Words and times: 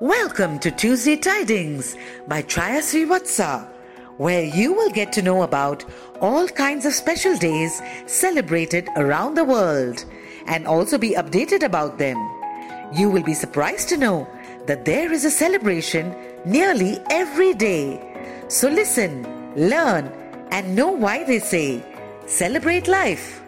Welcome 0.00 0.58
to 0.58 0.70
Tuesday 0.70 1.16
Tidings 1.16 1.96
by 2.28 2.42
Chaya 2.42 2.80
Srivatsa, 2.82 3.66
where 4.18 4.44
you 4.44 4.74
will 4.74 4.90
get 4.90 5.10
to 5.14 5.22
know 5.22 5.40
about 5.40 5.86
all 6.20 6.46
kinds 6.48 6.84
of 6.84 6.92
special 6.92 7.34
days 7.38 7.80
celebrated 8.04 8.90
around 8.96 9.36
the 9.36 9.44
world 9.44 10.04
and 10.48 10.66
also 10.66 10.98
be 10.98 11.14
updated 11.14 11.62
about 11.62 11.96
them. 11.96 12.18
You 12.92 13.08
will 13.08 13.22
be 13.22 13.32
surprised 13.32 13.88
to 13.88 13.96
know 13.96 14.28
that 14.66 14.84
there 14.84 15.10
is 15.12 15.24
a 15.24 15.30
celebration 15.30 16.14
nearly 16.44 16.98
every 17.08 17.54
day. 17.54 17.98
So 18.48 18.68
listen, 18.68 19.22
learn, 19.56 20.12
and 20.50 20.76
know 20.76 20.90
why 20.90 21.24
they 21.24 21.38
say 21.38 21.82
celebrate 22.26 22.86
life. 22.86 23.40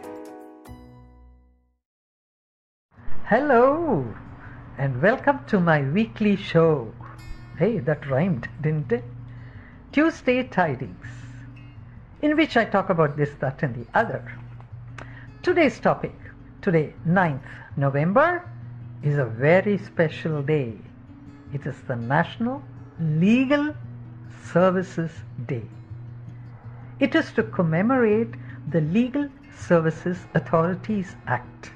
Hello, 3.26 4.02
and 4.78 5.02
welcome 5.02 5.44
to 5.44 5.58
my 5.58 5.82
weekly 5.82 6.36
show. 6.36 6.92
Hey, 7.58 7.80
that 7.80 8.08
rhymed, 8.08 8.48
didn't 8.60 8.92
it? 8.92 9.02
Tuesday 9.90 10.44
Tidings, 10.44 11.04
in 12.22 12.36
which 12.36 12.56
I 12.56 12.64
talk 12.64 12.88
about 12.88 13.16
this, 13.16 13.30
that, 13.40 13.64
and 13.64 13.74
the 13.74 13.98
other. 13.98 14.22
Today's 15.42 15.80
topic, 15.80 16.14
today, 16.62 16.94
9th 17.08 17.40
November, 17.76 18.48
is 19.02 19.18
a 19.18 19.24
very 19.24 19.78
special 19.78 20.42
day. 20.42 20.74
It 21.52 21.66
is 21.66 21.74
the 21.88 21.96
National 21.96 22.62
Legal 23.00 23.74
Services 24.52 25.10
Day. 25.46 25.66
It 27.00 27.16
is 27.16 27.32
to 27.32 27.42
commemorate 27.42 28.34
the 28.70 28.82
Legal 28.82 29.28
Services 29.56 30.18
Authorities 30.34 31.16
Act, 31.26 31.72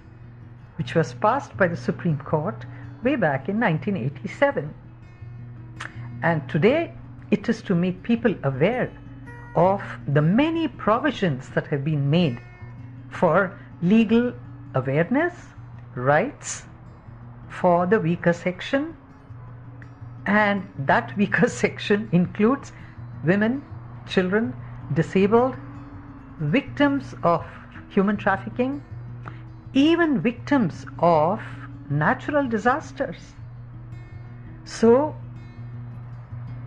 which 0.77 0.95
was 0.95 1.15
passed 1.15 1.57
by 1.57 1.67
the 1.67 1.77
Supreme 1.77 2.19
Court 2.19 2.65
way 3.03 3.17
back 3.17 3.49
in 3.49 3.59
1987. 3.61 4.75
And 6.23 6.49
today 6.49 6.93
it 7.31 7.49
is 7.49 7.63
to 7.63 7.75
make 7.75 8.03
people 8.03 8.35
aware 8.45 8.91
of 9.57 9.83
the 10.07 10.23
many 10.23 10.69
provisions 10.69 11.49
that 11.51 11.67
have 11.67 11.85
been 11.85 12.09
made 12.11 12.41
for 13.11 13.59
legal 13.83 14.33
awareness, 14.75 15.35
rights 15.95 16.65
for 17.49 17.87
the 17.87 18.01
weaker 18.01 18.33
section, 18.33 18.97
and 20.27 20.67
that 20.79 21.17
weaker 21.23 21.49
section 21.49 22.09
includes 22.13 22.73
women, 23.25 23.63
children, 24.07 24.55
disabled, 24.95 25.55
victims 26.41 27.15
of 27.23 27.45
human 27.91 28.17
trafficking, 28.17 28.83
even 29.75 30.21
victims 30.21 30.87
of 30.99 31.41
natural 31.99 32.49
disasters. 32.49 33.21
So, 34.65 35.15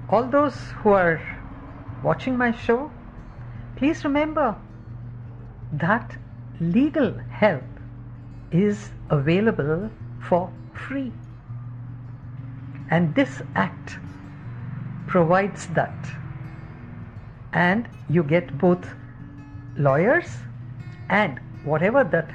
all 0.09 0.27
those 0.27 0.55
who 0.81 0.89
are 0.91 1.19
watching 2.03 2.37
my 2.37 2.51
show, 2.51 2.91
please 3.77 4.03
remember 4.03 4.55
that 5.73 6.15
legal 6.59 7.17
help 7.29 7.63
is 8.51 8.91
available 9.09 9.89
for 10.29 10.51
free. 10.73 11.11
And 12.89 13.15
this 13.15 13.41
act 13.55 13.97
provides 15.07 15.67
that. 15.67 15.95
And 17.53 17.87
you 18.09 18.23
get 18.23 18.57
both 18.57 18.87
lawyers 19.77 20.27
and 21.09 21.39
whatever 21.63 22.03
that 22.03 22.29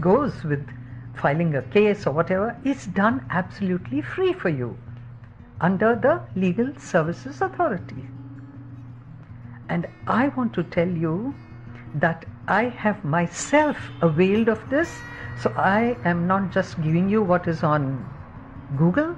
goes 0.00 0.44
with 0.44 0.66
filing 1.14 1.54
a 1.54 1.62
case 1.62 2.06
or 2.06 2.12
whatever 2.12 2.56
is 2.64 2.86
done 2.86 3.24
absolutely 3.30 4.00
free 4.00 4.32
for 4.32 4.48
you 4.48 4.76
under 5.60 5.94
the 5.94 6.22
Legal 6.40 6.72
Services 6.78 7.40
Authority. 7.40 8.06
And 9.68 9.86
I 10.06 10.28
want 10.28 10.54
to 10.54 10.62
tell 10.64 10.88
you 10.88 11.34
that 11.94 12.24
I 12.48 12.64
have 12.64 13.04
myself 13.04 13.76
availed 14.00 14.48
of 14.48 14.68
this. 14.70 14.90
So 15.40 15.52
I 15.56 15.96
am 16.04 16.26
not 16.26 16.50
just 16.52 16.80
giving 16.82 17.08
you 17.08 17.22
what 17.22 17.46
is 17.48 17.62
on 17.62 18.04
Google, 18.76 19.16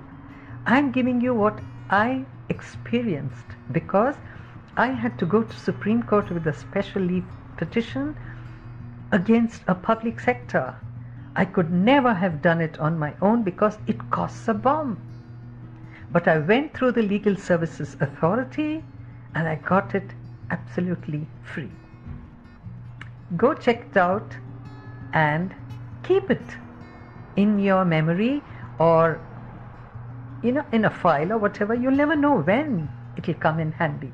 I'm 0.64 0.92
giving 0.92 1.20
you 1.20 1.34
what 1.34 1.60
I 1.90 2.24
experienced 2.48 3.44
because 3.70 4.14
I 4.76 4.86
had 4.86 5.18
to 5.18 5.26
go 5.26 5.42
to 5.42 5.56
Supreme 5.60 6.02
Court 6.02 6.30
with 6.30 6.46
a 6.46 6.52
special 6.52 7.02
leave 7.02 7.24
petition 7.56 8.16
against 9.10 9.62
a 9.68 9.74
public 9.74 10.20
sector. 10.20 10.76
I 11.34 11.44
could 11.46 11.72
never 11.72 12.12
have 12.12 12.42
done 12.42 12.60
it 12.60 12.78
on 12.78 12.98
my 12.98 13.14
own 13.22 13.42
because 13.42 13.78
it 13.86 14.10
costs 14.10 14.48
a 14.48 14.54
bomb. 14.54 14.98
But 16.10 16.28
I 16.28 16.38
went 16.38 16.74
through 16.74 16.92
the 16.92 17.02
Legal 17.02 17.36
Services 17.36 17.96
Authority 18.00 18.84
and 19.34 19.48
I 19.48 19.54
got 19.54 19.94
it 19.94 20.10
absolutely 20.50 21.26
free. 21.42 21.70
Go 23.36 23.54
check 23.54 23.86
it 23.90 23.96
out 23.96 24.36
and 25.14 25.54
keep 26.02 26.30
it 26.30 26.56
in 27.36 27.58
your 27.58 27.84
memory 27.84 28.42
or 28.78 29.18
you 30.42 30.52
know 30.52 30.64
in 30.72 30.84
a 30.84 30.90
file 30.90 31.32
or 31.32 31.38
whatever. 31.38 31.74
You'll 31.74 31.92
never 31.92 32.14
know 32.14 32.40
when 32.40 32.90
it'll 33.16 33.34
come 33.34 33.58
in 33.58 33.72
handy. 33.72 34.12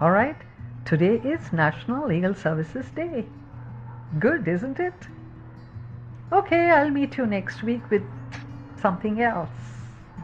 All 0.00 0.12
right? 0.12 0.36
Today 0.84 1.16
is 1.16 1.52
National 1.52 2.06
Legal 2.06 2.34
Services 2.34 2.86
Day. 2.94 3.24
Good, 4.20 4.46
isn't 4.46 4.78
it? 4.78 4.94
Okay, 6.34 6.68
I'll 6.68 6.90
meet 6.90 7.16
you 7.16 7.26
next 7.26 7.62
week 7.62 7.88
with 7.90 8.02
something 8.82 9.22
else. 9.22 9.48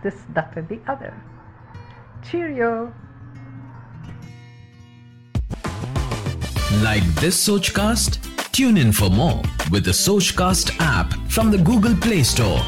This, 0.02 0.16
that, 0.34 0.56
and 0.56 0.68
the 0.68 0.80
other. 0.88 1.14
Cheerio. 2.28 2.92
Like 6.82 7.04
this 7.20 7.46
Sochcast? 7.46 8.18
Tune 8.50 8.76
in 8.76 8.90
for 8.90 9.08
more 9.08 9.40
with 9.70 9.84
the 9.84 9.92
Sochcast 9.92 10.76
app 10.80 11.14
from 11.30 11.52
the 11.52 11.58
Google 11.58 11.94
Play 11.94 12.24
Store. 12.24 12.60